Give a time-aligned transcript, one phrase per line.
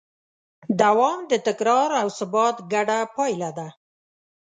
[0.81, 3.67] دوام د تکرار او ثبات ګډه پایله ده.